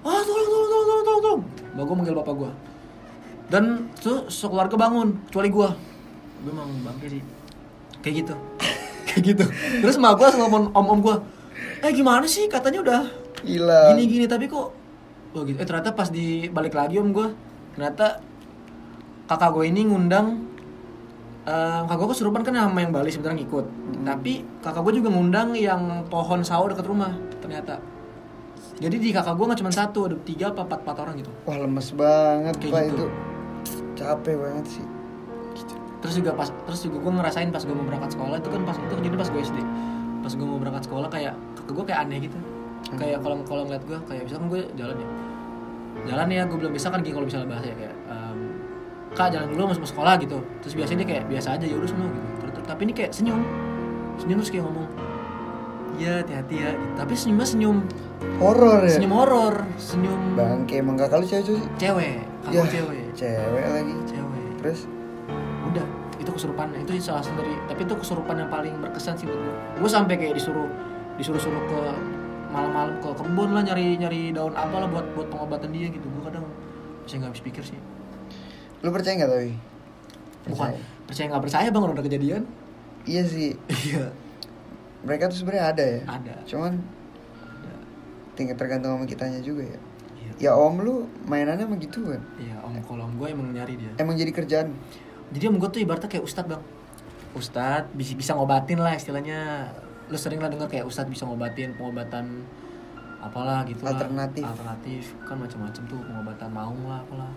[0.02, 1.41] ah tolong tolong tolong tolong tolong tolong.
[1.75, 2.52] Mak gue manggil bapak gue.
[3.49, 3.63] Dan
[3.95, 5.69] tuh sekeluarga bangun, kecuali gue.
[6.39, 7.21] Gue emang bangke sih.
[7.99, 8.34] Kayak gitu.
[9.12, 9.45] Kayak gitu.
[9.84, 11.15] Terus mak gue langsung ngomong om om gue,
[11.82, 13.02] eh gimana sih katanya udah
[13.39, 13.91] gila.
[13.91, 14.71] gini gini tapi kok
[15.34, 15.58] oh gitu.
[15.58, 17.28] Eh ternyata pas di balik lagi om gue
[17.76, 18.20] ternyata
[19.26, 20.46] kakak gue ini ngundang
[21.46, 23.65] eh kakak gue kesurupan kan sama yang Bali sebenarnya ngikut.
[24.06, 27.78] Tapi kakak gue juga ngundang yang pohon sawo dekat rumah ternyata.
[28.80, 31.32] Jadi di kakak gue nggak cuma satu ada tiga apa empat empat orang gitu.
[31.44, 32.96] Wah, lemes banget, Kayak Pak gitu.
[32.96, 33.08] itu.
[33.96, 34.86] Capek banget sih.
[36.00, 38.78] terus juga pas terus juga gue ngerasain pas gue mau berangkat sekolah itu kan pas
[38.80, 39.58] itu jadi pas gue SD
[40.24, 42.39] pas gue mau berangkat sekolah kayak kakak gue kayak aneh gitu
[42.96, 45.08] kayak kalau kalau ngeliat gue kayak misalkan gue jalan ya
[46.08, 48.38] jalan ya gue belum bisa kan gini kalau misalnya bahasa ya kayak em,
[49.12, 52.08] kak jalan dulu masuk sekolah gitu terus biasanya dia kayak biasa aja ya udah semua
[52.08, 52.28] gitu
[52.63, 53.42] tapi ini kayak senyum
[54.15, 54.88] senyum terus kayak ngomong
[55.98, 56.94] iya hati-hati ya gitu.
[56.96, 57.78] tapi senyumnya senyum
[58.39, 58.96] Horor ya.
[58.96, 61.60] senyum horor senyum Bangke emang kakak lu cewek sih?
[61.76, 63.94] cewek kakak Ya, cewek Cewek lagi.
[64.08, 64.80] cewek Terus
[65.65, 65.86] udah
[66.20, 69.56] itu kesurupan itu salah satu dari tapi itu kesurupan yang paling berkesan sih buat gue
[69.80, 70.68] gue sampai kayak disuruh
[71.15, 71.80] disuruh suruh ke
[72.50, 76.06] malam-malam ke kebun lah nyari nyari daun apa lah buat buat pengobatan dia gitu.
[76.10, 76.46] Gue kadang
[77.06, 77.80] bisa nggak habis pikir sih.
[78.82, 79.52] Lu percaya nggak tapi?
[80.50, 80.72] bukan.
[81.06, 81.26] Percaya.
[81.30, 82.44] Nggak percaya bang udah kejadian.
[83.06, 83.52] Iya sih.
[83.90, 84.10] iya.
[85.06, 86.02] Mereka tuh sebenarnya ada ya.
[86.10, 86.34] ada.
[86.44, 87.74] Cuman ada.
[88.36, 89.80] tinggal tergantung sama kitanya juga ya.
[90.18, 90.32] iya.
[90.50, 92.22] Ya om lu mainannya emang gitu kan.
[92.42, 92.74] iya om.
[92.82, 93.92] Kalau om gue emang nyari dia.
[94.02, 94.74] Emang jadi kerjaan.
[95.30, 96.64] jadi om gue tuh ibaratnya kayak ustad bang.
[97.38, 99.70] Ustad bisa bisa ngobatin lah istilahnya
[100.10, 102.43] lu sering lah dengar kayak ustad bisa ngobatin pengobatan
[103.22, 103.93] apalah gitu lah.
[103.93, 104.43] Alternatif.
[104.43, 105.04] alternatif.
[105.28, 107.32] Kan macam-macam tuh pengobatan maung lah apalah.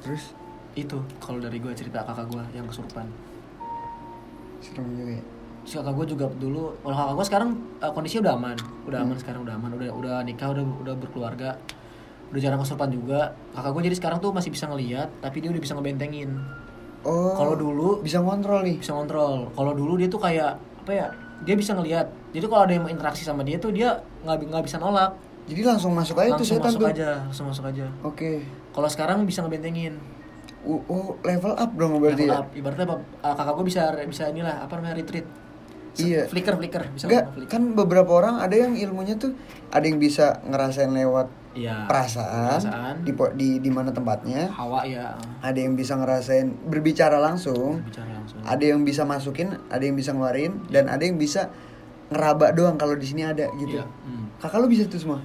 [0.00, 0.32] Terus?
[0.74, 3.06] Itu kalau dari gue cerita kakak gue yang kesurupan.
[4.64, 5.24] Serem juga ya.
[5.64, 8.56] si kakak gue juga dulu kalau kakak gue sekarang eh, kondisinya udah aman.
[8.88, 9.70] Udah aman sekarang udah aman.
[9.76, 11.60] Udah udah nikah udah udah berkeluarga.
[12.32, 13.36] Udah jarang kesurupan juga.
[13.52, 16.32] Kakak gue jadi sekarang tuh masih bisa ngelihat tapi dia udah bisa ngebentengin.
[17.04, 17.36] Oh.
[17.36, 18.80] Kalau dulu- bisa ngontrol nih.
[18.80, 19.52] bisa ngontrol.
[19.52, 21.06] Kalau dulu dia tuh kayak apa ya
[21.42, 24.64] dia bisa ngelihat jadi kalau ada yang mau interaksi sama dia tuh dia nggak nggak
[24.64, 26.88] bisa nolak Jadi langsung masuk aja tuh langsung setan masuk tuh.
[26.90, 28.32] aja langsung masuk aja Oke.
[28.70, 29.96] kalau sekarang bisa ngebentengin
[30.62, 32.40] Oh, oh, level up dong berarti level ya?
[32.40, 35.26] up ibaratnya apa, uh, kakak gue bisa bisa inilah apa namanya retreat
[35.92, 36.24] Se- Iya.
[36.24, 37.50] flicker flicker bisa ngomong flicker.
[37.50, 39.36] kan beberapa orang ada yang ilmunya tuh
[39.68, 42.94] ada yang bisa ngerasain lewat iya perasaan, perasaan.
[43.04, 44.48] di di di mana tempatnya.
[44.50, 47.84] hawa ya Ada yang bisa ngerasain berbicara langsung.
[47.84, 51.52] bicara langsung Ada yang bisa masukin, ada yang bisa ngeluarin dan ada yang bisa
[52.08, 53.78] ngeraba doang kalau di sini ada gitu.
[53.78, 53.84] Iya.
[53.84, 54.32] Hmm.
[54.40, 55.20] Kakak lu bisa tuh semua?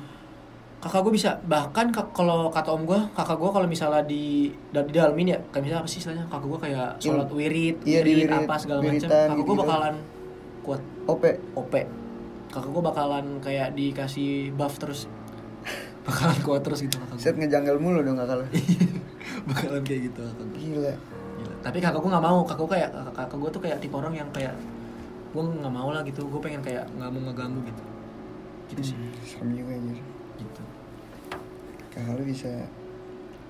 [0.80, 5.36] kakak gue bisa bahkan kalau kata om gue kakak gue kalau misalnya di di dalamin
[5.36, 8.56] ya kayak misalnya apa sih istilahnya kakak gue kayak sholat wirid Iya, wirid, wirid, apa
[8.56, 9.60] segala macam kakak gue gitu-gitu.
[9.60, 9.96] bakalan
[10.64, 11.24] kuat OP.
[11.60, 11.74] OP
[12.48, 15.12] kakak gue bakalan kayak dikasih buff terus
[16.08, 18.48] bakalan kuat terus gitu kakak Set gue ngejanggal mulu dong kakak
[19.52, 20.94] bakalan kayak gitu kakak gue Gila.
[21.60, 22.40] Tapi kakak gue nggak mau.
[22.44, 24.54] Kakak gue kayak kakak, kakak gue tuh kayak tipe orang yang kayak
[25.30, 26.22] gue nggak mau lah gitu.
[26.26, 27.84] Gue pengen kayak nggak mau ngeganggu gitu.
[28.70, 28.96] Gitu sih.
[28.96, 30.00] Hmm, serem juga anjir.
[30.40, 30.62] gitu.
[31.92, 32.52] Kakak lu bisa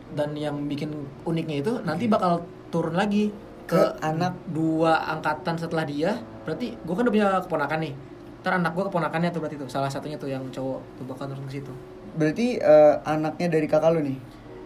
[0.10, 0.90] dan yang bikin
[1.22, 2.42] uniknya itu nanti bakal
[2.74, 3.30] turun lagi
[3.70, 4.34] ke, Ke anak.
[4.50, 6.18] dua angkatan setelah dia.
[6.50, 7.94] Berarti gue kan udah punya keponakan nih.
[8.42, 9.70] Ntar anak gue keponakannya tuh berarti tuh.
[9.70, 11.70] Salah satunya tuh yang cowok tuh bakal turun ke situ.
[12.18, 14.18] Berarti eh, anaknya dari kakak lu nih.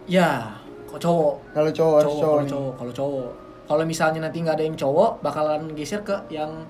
[0.04, 0.56] ya
[0.94, 1.34] kok cowok.
[1.50, 2.72] Kalau cowok cowok kalau cowok.
[2.78, 3.30] kalau cowok.
[3.64, 6.68] Kalau misalnya nanti nggak ada yang cowok bakalan geser ke yang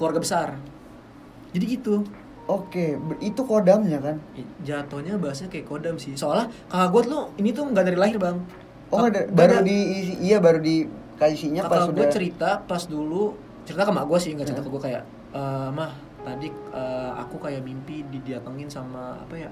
[0.00, 0.48] keluarga besar.
[1.52, 2.00] Jadi gitu.
[2.50, 4.16] Oke, itu kodamnya kan?
[4.66, 6.16] Jatuhnya bahasanya kayak kodam sih.
[6.18, 8.40] Soalnya kakak gue tuh ini tuh nggak dari lahir bang.
[8.92, 9.78] Oh, ada, baru di
[10.20, 10.84] iya baru di
[11.16, 14.60] kasihnya pas kakak gue sudah cerita pas dulu cerita ke mak gue sih nggak cerita
[14.60, 15.92] ke gue kayak "Eh, mah
[16.26, 19.50] tadi eh, aku kayak mimpi didatengin sama apa ya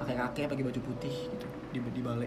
[0.00, 2.26] kakek kakek pakai baju putih gitu di di balai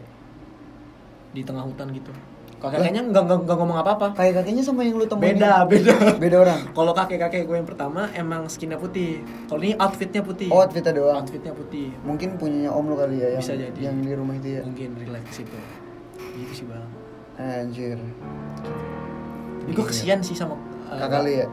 [1.34, 2.14] di tengah hutan gitu
[2.56, 5.36] kakek kakeknya nggak nggak nggak ngomong apa apa kayak kakeknya sama yang lu temuin.
[5.36, 5.94] beda beda
[6.24, 6.60] Beda orang.
[6.72, 10.94] kalau kakek kakek gue yang pertama emang skinnya putih kalau ini outfitnya putih Oh, outfitnya
[10.94, 11.20] doang.
[11.20, 13.80] outfitnya putih Mungkin punyanya om lu kali ya yang Bisa jadi.
[13.82, 14.62] yang di rumah itu ya.
[14.64, 15.58] mungkin relax itu
[16.34, 16.88] gitu sih bang
[17.36, 17.98] Anjir.
[19.60, 20.56] tapi gue kesian sih sama
[20.88, 21.48] eh, Kakak lu ya.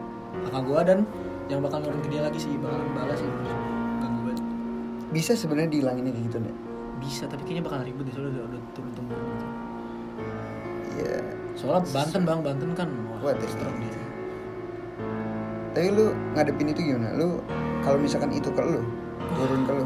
[0.44, 0.98] kakak gue dan
[1.48, 3.30] yang bakal nurun ke dia lagi sih bakal balas sih
[5.10, 6.54] Bisa sebenarnya dihilangin kayak gitu nih.
[7.00, 9.26] bisa tapi kayaknya bakal ribet deh soalnya udah, udah turun temurun
[11.00, 11.18] Iya.
[11.56, 12.88] soalnya Banten bang Banten kan
[13.20, 13.48] wah ya.
[13.48, 13.98] strong gitu
[15.70, 17.14] Tapi lu ngadepin itu gimana?
[17.14, 17.38] Lu
[17.80, 18.82] kalau misalkan itu ke lu,
[19.38, 19.84] turun ke lu.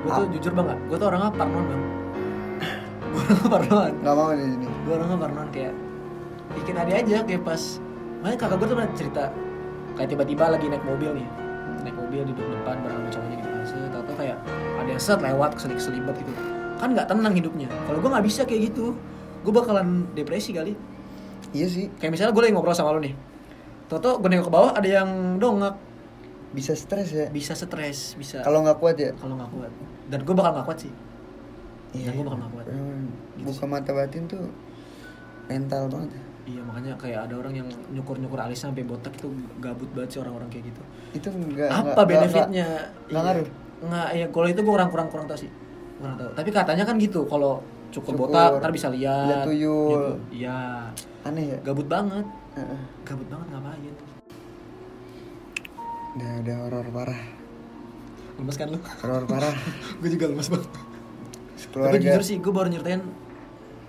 [0.00, 1.82] gue tuh jujur banget gue tuh orangnya parnoan bang
[3.12, 4.66] gue orangnya parnoan Gak mau di sini.
[4.68, 5.74] gue orangnya parnoan kayak
[6.56, 7.62] bikin ada aja kayak pas
[8.20, 9.24] makanya kakak gue tuh pernah cerita
[9.96, 11.26] kayak tiba-tiba lagi naik mobil nih
[11.80, 14.36] naik mobil duduk depan bareng sama cowoknya gitu kan set tau kayak
[14.80, 16.32] ada yang set lewat keselip keselibet gitu
[16.80, 18.96] kan nggak tenang hidupnya kalau gue nggak bisa kayak gitu
[19.40, 20.74] gue bakalan depresi kali
[21.50, 23.10] Iya sih, kayak misalnya gue lagi ngobrol sama lo nih
[23.86, 25.74] Toto gue nengok ke bawah ada yang dongak
[26.50, 27.26] bisa stres ya.
[27.28, 29.10] bisa stres bisa Kalau nggak kuat ya.
[29.14, 29.70] kalau nggak kuat
[30.06, 30.92] dan gue bakal nggak kuat sih
[31.90, 32.06] Iya.
[32.06, 32.66] Dan gua bakal nggak kuat.
[32.68, 33.02] Emang
[33.34, 34.46] Gitu Buka mata batin tuh
[35.46, 36.10] mental banget.
[36.10, 36.22] ya.
[36.46, 39.26] iya makanya kayak ada orang yang nyukur nyukur alisnya sampai botak itu
[39.58, 42.66] gabut banget sih orang-orang kayak gitu Itu enggak apa benefitnya
[43.06, 43.48] Nggak ngaruh.
[43.80, 45.50] nggak ya kalau itu gue kurang kurang kurang tahu sih
[45.96, 47.58] kurang tahu tapi katanya kan gitu kalau
[47.90, 49.90] cukur, Cukur, botak ntar bisa lihat lihat tuyul.
[50.00, 50.14] gitu.
[50.32, 50.88] iya
[51.20, 51.58] Aneh ya.
[51.60, 52.80] gabut banget Heeh.
[53.02, 53.94] gabut banget ngapain
[56.10, 57.22] Udah udah horor parah.
[58.34, 59.54] lemes kan lu Horor parah.
[60.00, 62.00] gue juga lemes banget tapi Keluarga.
[62.00, 63.02] jujur sih gue baru nyeritain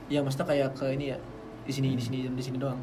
[0.05, 1.17] ya maksudnya kayak ke ini ya
[1.61, 2.77] di sini di sini di sini doang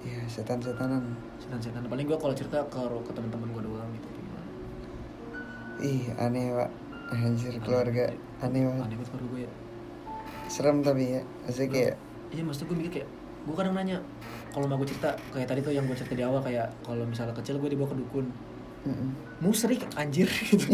[0.00, 1.12] Iya, setan-setanan.
[1.38, 4.08] setan-setan paling gue kalau cerita ke ke teman-teman gue doang gitu
[5.80, 6.70] Ih, aneh, Pak.
[7.10, 8.12] Anjir keluarga.
[8.38, 8.84] Aneh banget.
[8.84, 9.52] aneh banget keluarga gue ya
[10.50, 11.22] Serem tapi ya.
[11.46, 11.94] Maksudnya kayak
[12.30, 13.08] iya maksudnya gue mikir kayak
[13.40, 13.98] gue kadang nanya
[14.50, 17.32] kalau mau gue cerita kayak tadi tuh yang gue cerita di awal kayak kalau misalnya
[17.32, 18.26] kecil gue dibawa ke dukun
[18.82, 19.08] mm-mm.
[19.40, 20.66] musrik anjir gitu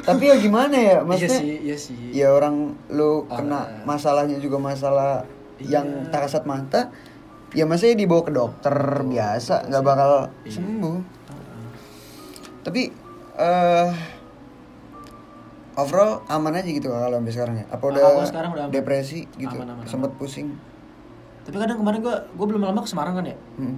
[0.00, 0.96] Tapi ya gimana ya?
[0.96, 3.36] iya Maksudnya sih iya sih ya orang lu Ah.
[3.36, 5.80] kena masalahnya juga masalah Iya.
[5.80, 6.92] yang tak kasat mata
[7.50, 10.52] ya masanya dibawa ke dokter biasa nggak bakal Iya.
[10.52, 11.70] sembuh Ah,
[12.62, 12.82] tapi
[13.36, 13.88] eh
[15.76, 17.64] overall aman aja gitu kalau sampai sekarang ya.
[17.68, 18.72] Apa Ah, udah gua sekarang udah aman.
[18.72, 19.54] depresi gitu?
[19.54, 20.56] Aman, aman, sempet pusing?
[21.42, 23.36] Tapi kadang kemarin gue gue belum lama ke Semarang kan ya?
[23.56, 23.76] Hmm.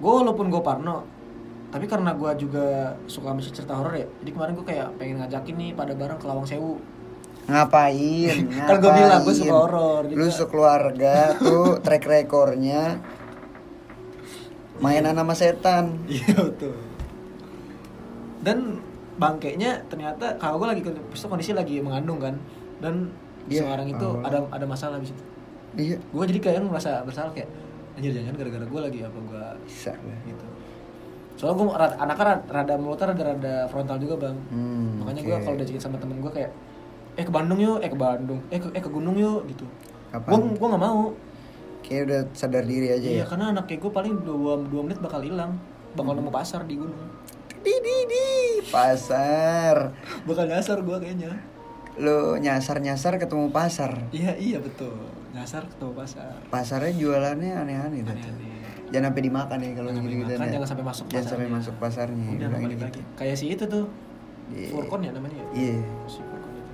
[0.00, 1.04] gue walaupun gue parno
[1.68, 2.66] tapi karena gue juga
[3.04, 6.24] suka sama cerita horor ya jadi kemarin gue kayak pengen ngajakin nih pada bareng ke
[6.24, 6.80] Lawang Sewu.
[7.44, 8.36] Ngapain?
[8.68, 9.60] Kan gua bilang, gua suka Ngapain?
[9.60, 10.16] horor, gitu.
[10.16, 12.96] lu sekeluarga tuh track rekornya
[14.78, 16.00] mainan sama setan.
[16.06, 16.74] Iya betul.
[18.40, 18.80] Dan
[19.20, 20.90] bangkainya ternyata kalau gue lagi itu
[21.22, 22.34] kondisi lagi mengandung kan
[22.80, 23.64] dan Iya.
[23.64, 24.20] sekarang itu Oh.
[24.20, 25.22] ada ada masalah di situ
[25.74, 27.48] iya gue jadi kayak merasa bersalah kayak
[27.92, 30.44] anjir jangan gara-gara gue lagi apa gue bisa gitu
[31.34, 31.66] soalnya gue
[31.98, 35.26] anaknya rada, rada mulutnya rada rada frontal juga bang Hmm, makanya oke.
[35.26, 36.50] gue kalau diajakin sama temen gue kayak
[37.12, 39.64] eh ke Bandung yuk eh ke Bandung eh ke eh ke gunung yuk gitu
[40.10, 40.30] Kapan?
[40.30, 41.02] gue gue nggak mau
[41.80, 43.26] Kayak udah sadar diri aja iya ya.
[43.26, 45.56] karena anak kayak gue paling dua dua menit bakal hilang
[45.90, 46.20] bakal Hmm.
[46.20, 47.00] nemu pasar di gunung
[47.60, 48.26] Di di di
[48.66, 49.92] pasar.
[50.24, 51.30] bakal nyasar gue kayaknya
[51.96, 54.08] Lo nyasar-nyasar ketemu pasar.
[54.10, 54.96] iya iya betul
[55.30, 58.12] nyasar ketemu pasar Pasarnya jualannya aneh-aneh tuh.
[58.12, 58.48] Aneh-aneh.
[58.90, 62.26] Jangan sampai dimakan ya kalau gitu gitu jangan sampai masuk Jangan sampai masuk pasarnya.
[62.32, 62.84] udah balik gitu.
[62.84, 63.86] lagi kayak si itu tuh
[64.50, 64.66] Iya.
[64.68, 65.78] Furkon ya namanya ya Iya.
[66.06, 66.72] si Furkon itu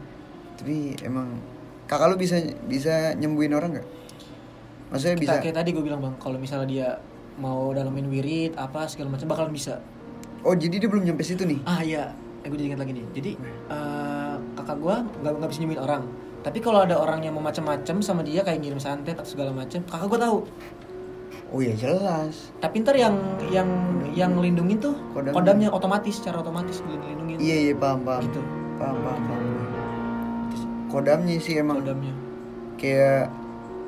[0.57, 1.29] Tapi emang
[1.85, 3.89] kakak lu bisa bisa nyembuhin orang nggak?
[4.89, 5.33] Maksudnya bisa?
[5.33, 6.89] Kita- kayak tadi gue bilang bang kalau misalnya dia
[7.37, 9.77] mau dalamin wirid apa segala macam bakalan bisa
[10.43, 11.59] Oh jadi dia belum nyampe situ nih?
[11.65, 13.31] ah iya eh, gue jadi ingat lagi nih jadi
[13.69, 16.03] eh, kakak gue nggak nggak bisa nyembuhin orang
[16.41, 19.83] tapi kalau ada orang yang mau macam-macam sama dia kayak ngirim santet atau segala macam
[19.83, 20.39] kakak gue tahu
[21.47, 22.51] Oh iya jelas.
[22.59, 23.15] tapi ntar yang
[23.49, 23.71] yang
[24.11, 25.31] yang ngelindungin tuh Kodamnya.
[25.33, 28.23] kodamnya, otomatis secara otomatis ngelindungin Iya iya paham paham.
[28.25, 28.43] gitu
[28.77, 29.45] Paham paham paham.
[30.87, 32.15] Kodamnya sih emang kodamnya
[32.77, 33.31] kayak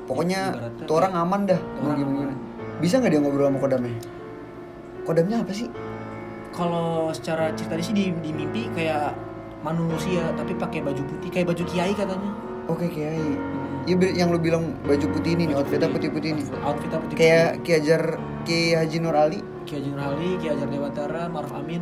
[0.05, 1.59] pokoknya Ibaratnya tuh orang aman dah.
[1.79, 2.33] orang gimana?
[2.79, 3.95] Bisa nggak dia ngobrol sama kodamnya?
[5.03, 5.67] Kodamnya apa sih?
[6.59, 9.15] Kalau secara cerita sih di, di mimpi kayak
[9.59, 12.31] manusia tapi pakai baju putih kayak baju kiai katanya
[12.67, 13.17] Oke kiai.
[13.81, 16.43] Iya ber- yang lu bilang baju putih ini nih, Baju outfitnya putih-putih ini.
[16.61, 18.03] outfitnya putih Kayak Ki Hajar
[18.43, 19.39] Ki Haji Nur Ali.
[19.65, 21.81] Kiai Haji Nur Ali, Kiai Hajar Dewantara, Maruf Amin.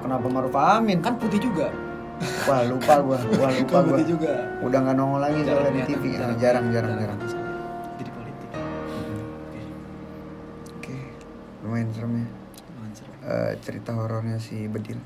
[0.00, 0.98] Kenapa Maruf Amin?
[0.98, 1.70] kan putih juga
[2.42, 3.90] Wah lupa gua, wah lupa Kan gua.
[3.94, 6.04] putih juga Udah nggak nongol lagi soalnya di TV.
[6.16, 7.18] Ah, Jarang jarang jarang.
[7.94, 8.48] jadi politik
[10.74, 10.96] Oke,
[11.62, 12.26] lumayan serem ya.
[13.22, 14.98] Eh, cerita horornya si Bedil.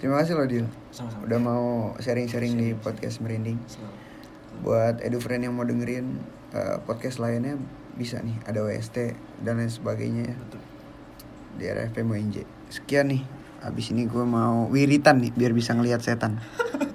[0.00, 0.64] Terima kasih loh Dil.
[0.92, 1.64] sama-sama Udah mau
[2.00, 3.60] sharing-sharing di podcast merinding.
[3.68, 3.92] Sama.
[4.64, 6.16] Buat edufriend yang mau dengerin
[6.56, 7.60] eh, podcast lainnya
[7.96, 9.12] bisa nih ada WST
[9.44, 10.36] dan lain sebagainya ya
[11.56, 12.36] di RFM UNJ.
[12.72, 13.24] Sekian nih.
[13.60, 16.40] Abis ini gue mau wiritan nih biar bisa ngelihat setan.